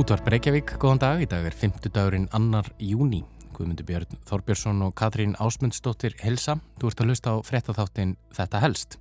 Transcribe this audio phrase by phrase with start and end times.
[0.00, 1.18] Útvarp Reykjavík, góðan dag.
[1.20, 3.18] Í dag er 50 dagurinn annar júni.
[3.52, 6.54] Guðmundur Björn Þorbjörnsson og Katrín Ásmundsdóttir helsa.
[6.80, 8.96] Þú ert að hlusta á frettatháttin Þetta helst.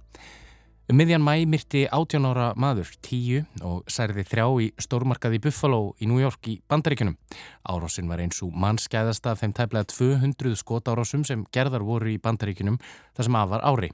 [0.92, 6.10] Um miðjan mæ myrti 18 ára maður, 10 og særði þrjá í stórmarkaði Buffalo í
[6.12, 7.16] New York í Bandaríkunum.
[7.64, 12.76] Árásinn var eins og mannskæðasta af þeim tæplega 200 skotárásum sem gerðar voru í Bandaríkunum
[13.16, 13.94] þar sem af var ári.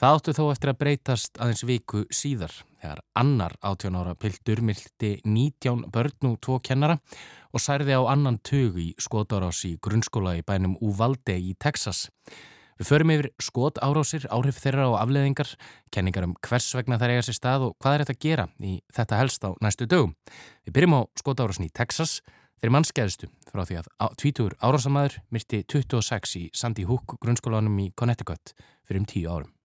[0.00, 5.10] Það áttu þó eftir að breytast aðeins viku síðar þegar annar 18 ára pildur mylti
[5.28, 6.96] 19 börn og tvo kennara
[7.52, 12.06] og særði á annan tug í skotárás í grunnskóla í bænum Uvalde í Texas.
[12.80, 15.52] Við förum yfir skotárásir, áhrif þeirra og afleðingar,
[15.92, 18.74] kenningar um hvers vegna þær eiga sér stað og hvað er þetta að gera í
[18.96, 20.16] þetta helst á næstu dögum.
[20.64, 22.22] Við byrjum á skotárásin í Texas
[22.56, 28.56] þeirri mannskeiðstu frá því að 20 árásamæður myrti 26 í Sandy Hook grunnskólanum í Connecticut
[28.88, 29.56] fyrir um 10 árum.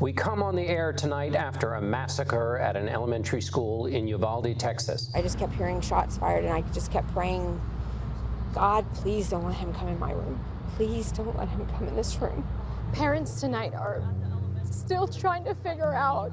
[0.00, 4.58] We come on the air tonight after a massacre at an elementary school in Uvalde,
[4.58, 5.10] Texas.
[5.14, 7.60] I just kept hearing shots fired and I just kept praying,
[8.54, 10.42] God, please don't let him come in my room.
[10.76, 12.46] Please don't let him come in this room.
[12.94, 14.02] Parents tonight are
[14.64, 16.32] still trying to figure out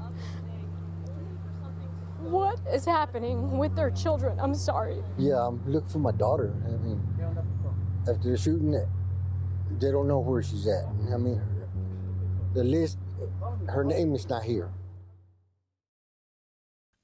[2.22, 4.40] what is happening with their children.
[4.40, 5.04] I'm sorry.
[5.18, 6.54] Yeah, I'm looking for my daughter.
[6.66, 7.06] I mean,
[8.08, 10.86] after the shooting, they don't know where she's at.
[11.14, 11.42] I mean,
[12.54, 12.98] the list
[13.74, 14.70] her name is not here.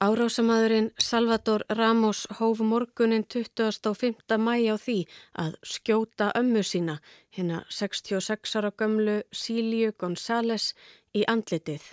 [0.03, 4.35] Árásamæðurinn Salvador Ramos hóf morgunin 25.
[4.37, 4.97] mæ á því
[5.43, 6.97] að skjóta ömmu sína,
[7.31, 10.73] hérna 66 ára gömlu Síliu González
[11.15, 11.85] í andlitið.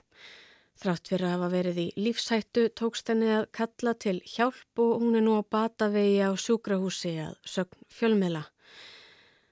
[0.81, 5.21] Þrátt fyrir að hafa verið í lífshættu tókst henni að kalla til hjálp og hún
[5.21, 8.43] er nú á batavegi á sjúkrahúsi að sögn fjölmela.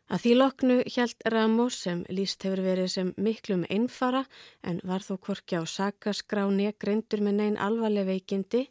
[0.09, 4.23] Að því loknu hjælt Ramos sem líst hefur verið sem miklum einfara
[4.65, 8.63] en var þó korki á sakaskráni greindur með neyn alvarleg veikindi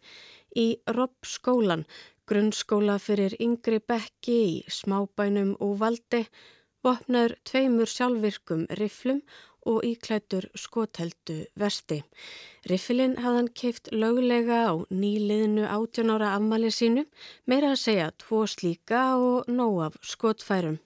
[0.58, 0.68] í
[0.98, 1.86] Robb skólan,
[2.26, 6.24] grunnskóla fyrir yngri bekki í smábænum og valdi,
[6.82, 9.22] vopnaður tveimur sjálfvirkum riflum
[9.68, 12.00] og íklætur skotheldu vesti.
[12.66, 17.06] Riffilinn hafðan keift löglega á nýliðinu 18 ára afmali sínu,
[17.46, 20.82] meira að segja tvo slíka og nóg af skotfærum.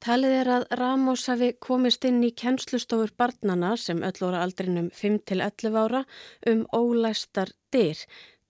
[0.00, 5.76] Talið er að Ramos hafi komist inn í kennslustofur barnana sem öll voru aldrinum 5-11
[5.76, 6.00] ára
[6.48, 8.00] um ólæstar dyr,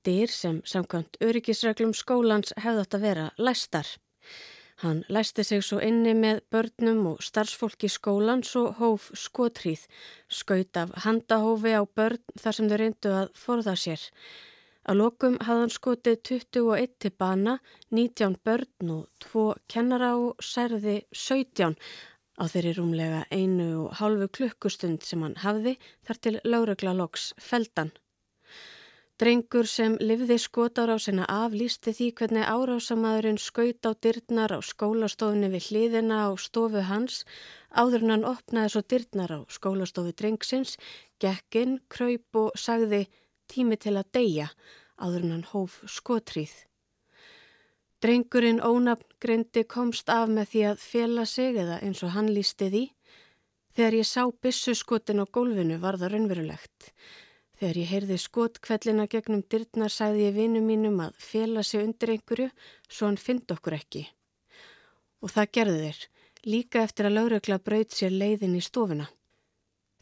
[0.06, 3.90] dyr sem samkvæmt öryggisreglum skólans hefðat að vera læstar.
[4.84, 9.82] Hann læsti sig svo inni með börnum og starfsfólki skólans og hóf skotrýð,
[10.30, 14.06] skaut af handahófi á börn þar sem þau reyndu að forða sér.
[14.90, 17.52] Að lokum hafði hann skotið 21 til bana,
[17.94, 21.76] 19 börn og 2 kennara og særði 17
[22.42, 25.76] á þeirri rúmlega einu og hálfu klukkustund sem hann hafði
[26.08, 27.92] þar til láregla loks feldan.
[29.22, 35.70] Drengur sem livði skotárásina af lísti því hvernig árásamadurinn skaut á dyrnar á skólastofunni við
[35.70, 37.22] hliðina á stofu hans
[37.70, 40.78] áður en hann opnaði svo dyrnar á skólastofu drengsins,
[41.22, 43.04] gekkinn, kröyp og sagði
[43.50, 44.48] tími til að deyja
[45.00, 46.52] áður en hann hóf skotrýð.
[48.00, 52.84] Drengurinn ónafngreindi komst af með því að fjela sig eða eins og hann lísti því.
[53.76, 56.92] Þegar ég sá bissuskotin á gólfinu var það raunverulegt.
[57.60, 62.48] Þegar ég heyrði skotkvellina gegnum dyrnar sagði ég vinum mínum að fjela sig undir einhverju
[62.88, 64.06] svo hann fynd okkur ekki.
[65.20, 66.00] Og það gerði þeir,
[66.48, 69.10] líka eftir að laurökla braut sér leiðin í stofuna.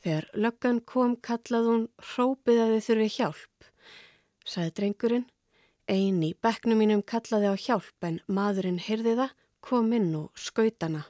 [0.06, 3.68] Þegar löggan kom kallað hún hrópið að þið þurfi hjálp.
[4.48, 5.26] Saði drengurinn,
[5.92, 11.04] ein í bekknum mínum kallaði á hjálp en maðurinn hyrði það, kom inn og skautana.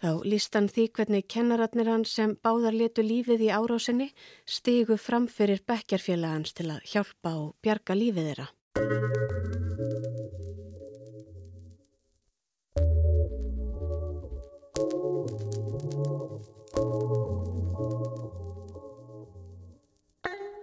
[0.00, 4.08] Þá líst hann því hvernig kennaratnir hann sem báðar letu lífið í árásinni
[4.48, 9.59] stigu fram fyrir bekkjarfélagans til að hjálpa og bjarga lífið þeirra.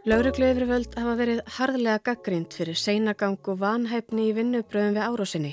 [0.08, 5.50] Laurugluðurvöld hafa verið harðlega gaggrind fyrir seinagang og vanhæfni í vinnubröðum við árásinni.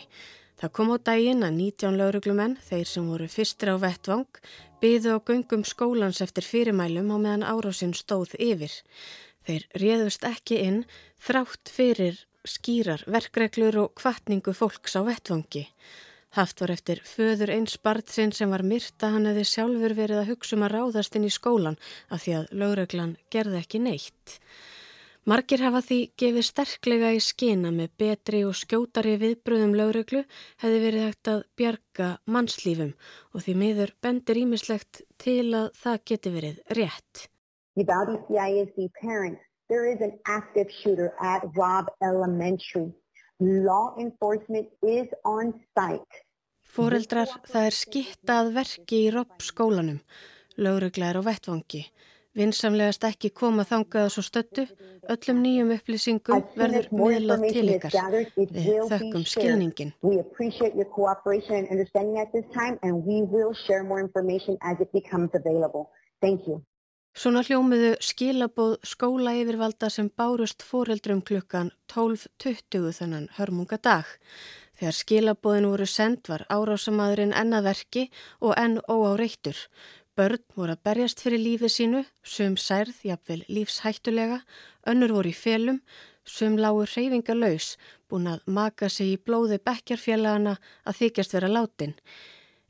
[0.62, 4.38] Það kom á daginn að 19 lauruglumenn, þeir sem voru fyrstir á vettvang,
[4.78, 8.78] byðu á göngum skólans eftir fyrirmælum á meðan árásin stóð yfir.
[9.42, 10.80] Þeir réðust ekki inn
[11.18, 15.66] þrátt fyrir skýrar, verkreglur og kvartningu fólks á vettvangi.
[16.34, 20.56] Haft var eftir föður eins barðsinn sem var myrta hann hefði sjálfur verið að hugsa
[20.56, 21.76] um að ráðast inn í skólan
[22.10, 24.38] af því að lögreglan gerði ekki neitt.
[25.30, 30.24] Margir hafa því gefið sterklega í skina með betri og skjótari viðbröðum lögreglu
[30.64, 32.92] hefði verið hægt að bjarga mannslífum
[33.30, 37.24] og því miður bendir ímislegt til að það geti verið rétt.
[37.78, 39.40] Uvalde CISD parents
[39.70, 42.92] there is an active shooter at Robb Elementary.
[43.44, 46.24] Law enforcement is on site.
[46.74, 50.00] Fóreldrar, það er skittað verki í Robb skólanum.
[50.56, 51.82] Laurugla er á vettvangi.
[52.34, 54.64] Vinsamlegast ekki koma þangað svo stöttu,
[55.12, 57.92] öllum nýjum upplýsingum verður miðlað til ykkar.
[58.34, 59.92] Við þökkum skilningin.
[67.14, 74.08] Svona hljómiðu skilabóð skóla yfirvalda sem bárust fóreldrum klukkan 12.20 þennan hörmunga dag.
[74.74, 78.08] Þegar skilabóðin voru send var árásamadurinn ennaverki
[78.40, 79.54] og enn óáreittur.
[80.18, 84.40] Börn voru að berjast fyrir lífið sínu, sum særð, jafnvel lífshættulega,
[84.90, 85.78] önnur voru í felum,
[86.26, 87.76] sum lágur reyfinga laus,
[88.10, 91.94] búin að maka sig í blóði bekkjarfélagana að þykjast vera látin.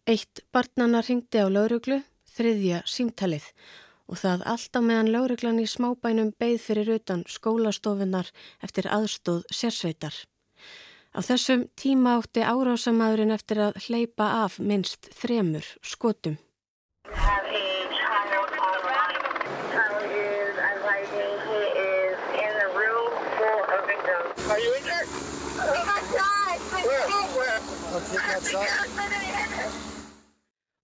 [0.05, 2.03] Eitt barnana ringdi á lauruglu,
[2.37, 3.49] þriðja símtalið
[4.09, 8.31] og það alltaf meðan lauruglan í smábænum beigð fyrir utan skólastofunar
[8.63, 10.15] eftir aðstóð sérsveitar.
[11.15, 16.39] Á þessum tíma átti árásamadurinn eftir að hleypa af minst þremur skotum.
[27.97, 29.44] is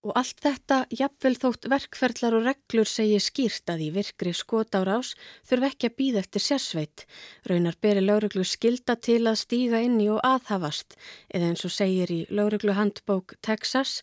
[0.00, 5.10] Og allt þetta, jafnvel þótt verkferðlar og reglur segi skýrt að í virkri skotárás
[5.44, 7.04] þurf ekki að býða eftir sérsveit.
[7.44, 10.96] Raunar beri lauruglu skilda til að stíga inn í og aðhafast,
[11.28, 13.98] eða eins og segir í lauruglu handbók Texas,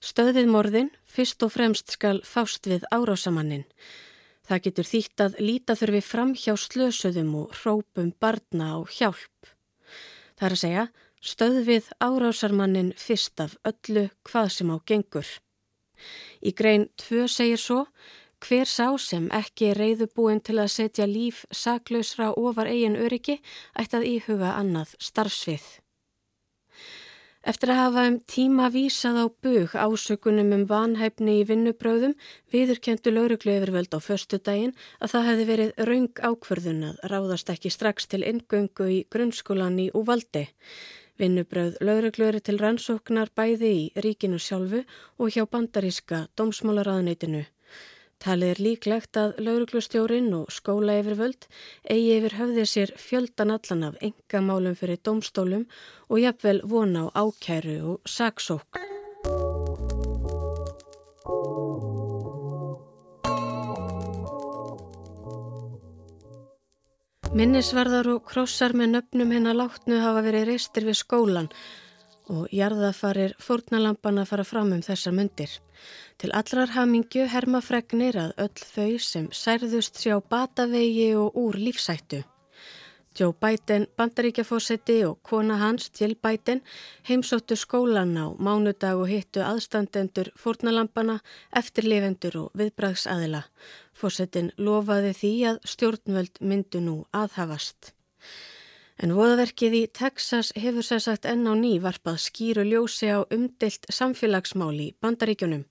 [0.00, 3.68] stöðið morðin fyrst og fremst skal fást við árásamannin.
[4.48, 9.52] Það getur þýtt að líta þurfi fram hjá slösuðum og hrópum barna á hjálp.
[10.40, 10.90] Það er að segja,
[11.22, 15.28] Stöðvið árásarmannin fyrst af öllu hvað sem á gengur.
[16.42, 17.84] Í grein 2 segir svo,
[18.42, 23.38] hver sá sem ekki er reyðubúin til að setja líf saklausra ofar eigin öryggi
[23.78, 25.68] ætti að íhuga annað starfsvið.
[27.42, 32.14] Eftir að hafa um tíma vísað á bug ásökunum um vanhæfni í vinnubröðum
[32.54, 37.70] viðurkendu lauruglu yfirvöld á förstu daginn að það hefði verið raung ákverðun að ráðast ekki
[37.74, 40.48] strax til ingöngu í grunnskólan í Úvaldi.
[41.22, 44.80] Vinnubröð lauruglu til rannsóknar bæði í ríkinu sjálfu
[45.22, 47.44] og hjá bandaríska dómsmálaraðneitinu.
[48.22, 51.46] Talið er líklegt að lauruglustjórin og skóla yfirvöld
[51.86, 55.68] eigi yfir höfðið sér fjöldan allan af engamálum fyrir dómstólum
[56.08, 58.82] og jafnvel vona á ákæru og saksók.
[67.32, 71.46] Minnisvarðar og krossar með nöfnum hennar látnu hafa verið reistir við skólan
[72.28, 75.54] og jarðafarir fórnalampana fara fram um þessar myndir.
[76.20, 82.20] Til allrar hamingju hermafregnir að öll þau sem særðust sjá batavegi og úr lífsættu.
[83.18, 86.62] Joe Biden, bandaríkjafósetti og kona hans Jill Biden
[87.08, 91.18] heimsóttu skólan á mánudag og hittu aðstandendur fórnalampana,
[91.52, 93.42] eftirlifendur og viðbragsaðila.
[93.92, 97.92] Fósettin lofaði því að stjórnvöld myndu nú aðhafast.
[99.02, 103.88] En voðaverkið í Texas hefur sér sagt enn á ný varpað skýru ljósi á umdelt
[103.92, 105.64] samfélagsmáli í bandaríkjunum,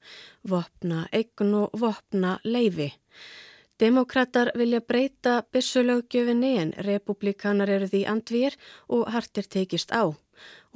[0.44, 2.92] vopna eign og vopna leifi.
[3.82, 8.58] Demokrater vilja breyta bissulögjöfinni en republikanar eru því andvýr
[8.94, 10.14] og hartir tekist á.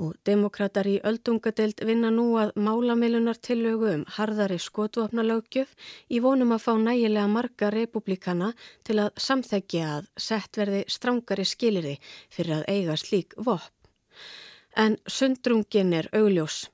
[0.01, 5.77] Og demokrater í öldungadelt vinna nú að málamilunar tillögu um harðari skotvopnalögjöf
[6.09, 8.51] í vonum að fá nægilega marga republikana
[8.83, 11.95] til að samþekja að sett verði strángari skiliri
[12.33, 13.69] fyrir að eiga slík vopn.
[14.75, 16.65] En sundrungin er augljós.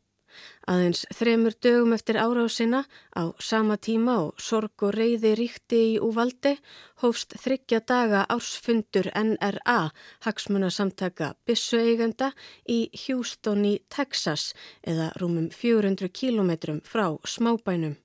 [0.70, 2.84] Aðeins þremur dögum eftir árásina
[3.18, 6.54] á sama tíma og sorg og reyði ríkti í úvaldi
[7.02, 9.90] hófst þryggja daga ársfundur NRA,
[10.22, 12.30] hagsmunasamtaka Bissu-eigenda
[12.70, 14.52] í Houston í Texas
[14.86, 17.98] eða rúmum 400 kílometrum frá smábænum.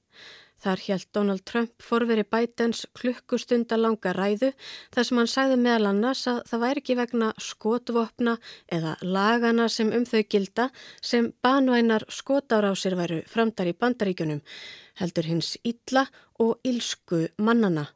[0.66, 4.48] Þar hjælt Donald Trump forveri Bidens klukkustundalanga ræðu
[4.94, 8.34] þar sem hann sagði meðal annars að það væri ekki vegna skotvopna
[8.74, 10.66] eða lagana sem um þau gilda
[10.98, 14.42] sem banvænar skotárásir væru framdar í bandaríkunum,
[14.98, 16.08] heldur hins illa
[16.42, 17.86] og ílsku mannana.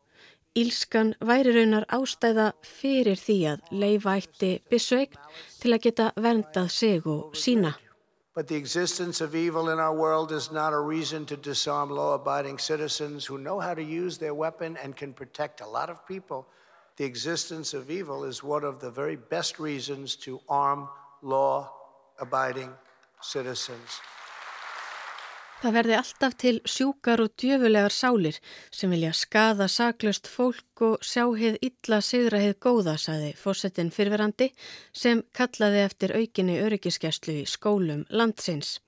[0.54, 5.18] Ílskan væri raunar ástæða fyrir því að leifa eitti bisveign
[5.58, 7.74] til að geta verndað sig og sína.
[8.34, 12.14] But the existence of evil in our world is not a reason to disarm law
[12.14, 16.06] abiding citizens who know how to use their weapon and can protect a lot of
[16.06, 16.46] people.
[16.96, 20.88] The existence of evil is one of the very best reasons to arm
[21.22, 21.72] law
[22.20, 22.72] abiding
[23.20, 24.00] citizens.
[25.60, 28.38] Það verði alltaf til sjúkar og djöfulegar sálir
[28.72, 34.48] sem vilja skada saklaust fólk og sjá heið illa sigra heið góða, saði fósettin fyrverandi
[34.96, 38.78] sem kallaði eftir aukinni öryggiskeslu í skólum landsins.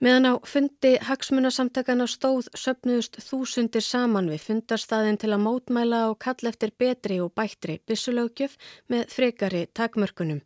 [0.00, 6.48] Meðan á fundi hagsmunasamtakana stóð söpnuðust þúsundir saman við fundarstaðin til að mótmæla og kalla
[6.48, 8.54] eftir betri og bættri byssulögjöf
[8.88, 10.38] með frekari takmörkunum.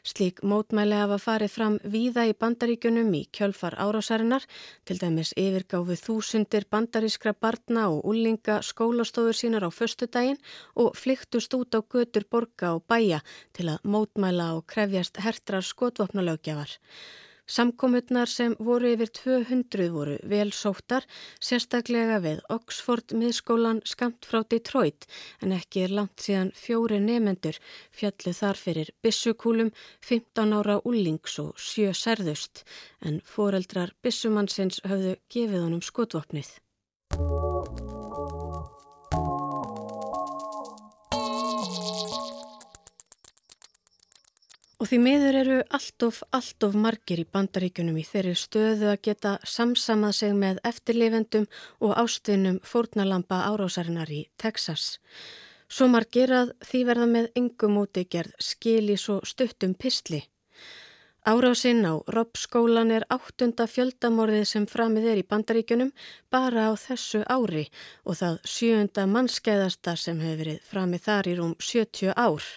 [0.00, 4.46] Slík mótmæli hafa farið fram víða í bandaríkunum í kjölfar árásarinnar,
[4.88, 10.40] til dæmis yfirgáfið þúsundir bandarískra barna og úlinga skólastofur sínar á föstudaginn
[10.72, 13.20] og flyktust út á götur borga og bæja
[13.52, 16.80] til að mótmæla og krefjast hertrar skotvopnalögjafar.
[17.52, 21.04] Samkomutnar sem voru yfir 200 voru vel sóttar,
[21.36, 25.04] sérstaklega við Oxford miðskólan skamt frá Detroit
[25.44, 27.60] en ekki er langt síðan fjóri nefendur
[27.92, 32.64] fjallu þar fyrir bissukúlum, 15 ára úlings og sjö særðust
[33.04, 36.56] en foreldrar bissumannsins höfðu gefið honum skotvopnið.
[44.82, 49.04] Og því miður eru allt of, allt of margir í bandaríkunum í þeirri stöðu að
[49.06, 51.44] geta samsamað sig með eftirlifendum
[51.86, 54.96] og ástvinnum fórnalampa árásarinnar í Texas.
[55.70, 60.24] Svo margir að því verða með yngum úti gerð skil í svo stuttum pistli.
[61.30, 65.94] Árásinn á Robbskólan er áttunda fjöldamorðið sem framið er í bandaríkunum
[66.34, 67.68] bara á þessu ári
[68.02, 72.50] og það sjöunda mannskeiðasta sem hefur verið framið þar í rúm 70 ár.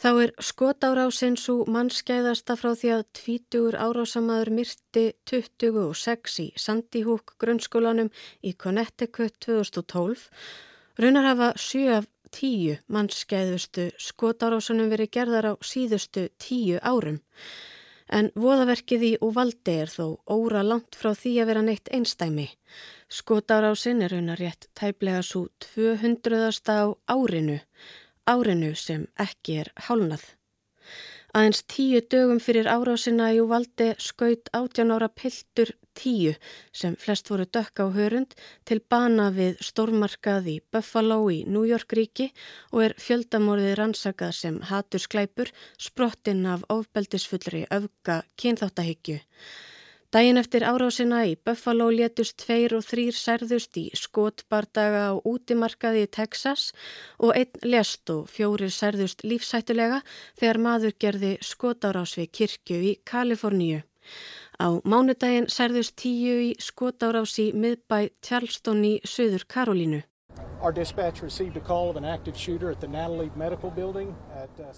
[0.00, 7.34] Þá er skotárásinn svo mannskæðasta frá því að tvítugur árásamaður myrti 26 í Sandy Hook
[7.42, 8.08] grunnskólanum
[8.40, 10.24] í Connecticut 2012.
[11.04, 17.20] Raunar hafa 7 af 10 mannskæðustu skotárásunum verið gerðar á síðustu 10 árum.
[18.08, 22.48] En voðaverkið í Uvaldi er þó óra langt frá því að vera neitt einstæmi.
[23.12, 26.56] Skotárásinn er raunar rétt tæplega svo 200.
[26.72, 27.60] á árinu
[28.26, 30.22] árinu sem ekki er hálnað.
[31.30, 36.32] Aðeins tíu dögum fyrir árásina í Uvaldi skaut 18 ára piltur tíu
[36.74, 38.34] sem flest voru dökka á hörund
[38.66, 42.32] til bana við stórmarkað í Buffalo í New York ríki
[42.72, 49.20] og er fjöldamorðið rannsakað sem hatur sklæpur sprottinn af ofbeldisfullri öfga kynþáttahyggju.
[50.10, 56.08] Dægin eftir árásina í Buffalo létust tveir og þrýr særðust í skotbardaga á útimarkaði í
[56.10, 56.64] Texas
[57.22, 60.00] og einn lest og fjórir særðust lífsættulega
[60.40, 63.84] þegar maður gerði skotárás við kirkju í Kaliforníu.
[64.58, 70.02] Á mánudagin særðust tíu í skotárás í miðbæ Charleston í Suður Karolínu.
[70.60, 70.68] Uh,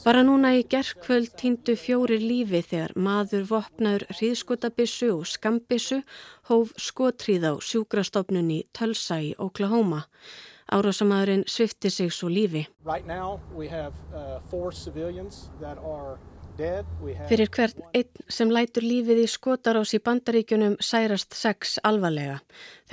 [0.05, 5.99] Bara núna í gerðkvöld týndu fjóri lífi þegar maður vopnaður hríðskotabissu og skambissu
[6.51, 10.07] hóf skotríð á sjúkrastofnun í Tulsa í Oklahoma.
[10.73, 12.69] Árásamæðurinn svifti sig svo lífi.
[12.87, 16.19] Right now we have uh, four civilians that are
[16.59, 22.41] Fyrir hvert einn sem lætur lífið í skotarás í bandaríkunum særast sex alvarlega.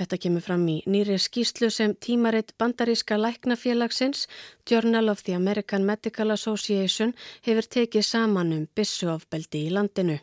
[0.00, 4.24] Þetta kemur fram í nýri skýslu sem tímaritt bandaríska læknafélagsins
[4.68, 7.12] Journal of the American Medical Association
[7.46, 10.16] hefur tekið saman um bissuafbeldi í landinu.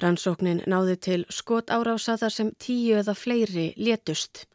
[0.00, 4.46] Rannsóknin náði til skotárása þar sem tíu eða fleiri létust.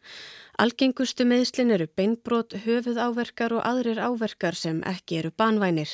[0.58, 5.92] Algengustu meðslin eru beinbrot, höfuð áverkar og aðrir áverkar sem ekki eru banvænir.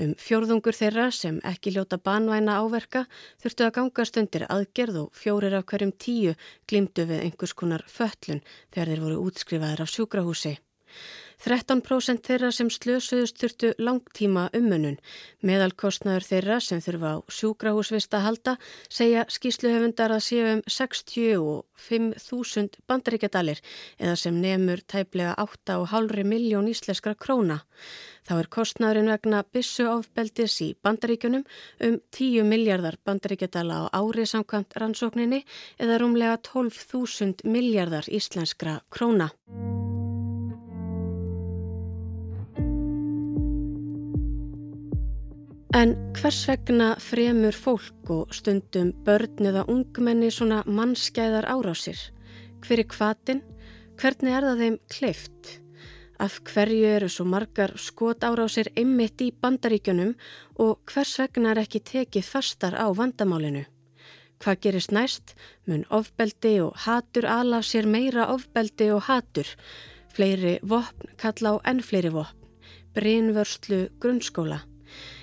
[0.00, 3.02] Um fjórðungur þeirra sem ekki ljóta banvæna áverka
[3.42, 6.32] þurftu að gangast undir aðgerð og fjórir af hverjum tíu
[6.64, 8.40] glimtu við einhvers konar föllun
[8.72, 10.54] þegar þeir voru útskrifaðir af sjúkrahúsi.
[11.38, 14.96] 13% þeirra sem slösuðust þurftu langtíma ummunun.
[15.46, 18.56] Meðalkostnaður þeirra sem þurfa á sjúkrahúsvist að halda
[18.90, 23.58] segja skýsluhefundar að séu um 65.000 bandaríkjadalir
[24.02, 27.62] eða sem nefnur tæplega 8,5 miljón íslenskra króna.
[28.26, 31.44] Þá er kostnaðurinn vegna bissu ofbeldis í bandaríkunum
[31.86, 35.40] um 10 miljardar bandaríkjadala á ári samkvæmt rannsókninni
[35.78, 39.30] eða rúmlega 12.000 miljardar íslenskra króna.
[45.78, 51.98] En hvers vegna fremur fólk og stundum börn eða ungmenni svona mannskæðar árásir?
[52.64, 53.42] Hver er kvatin?
[54.00, 55.50] Hvernig er það þeim kleift?
[56.18, 60.16] Af hverju eru svo margar skot árásir einmitt í bandaríkjunum
[60.64, 63.62] og hvers vegna er ekki tekið fastar á vandamálinu?
[64.42, 65.36] Hvað gerist næst?
[65.68, 69.46] Mun ofbeldi og hatur ala sér meira ofbeldi og hatur.
[70.10, 72.34] Fleiri vopn kalla á enn fleiri vopn.
[72.98, 74.64] Brynvörslu grunnskóla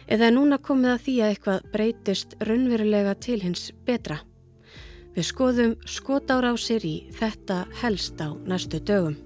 [0.08, 4.22] eða er núna komið að því að eitthvað breytist raunverulega til hins betra.
[5.16, 9.25] Við skoðum skotárásir í þetta helst á næstu dögum.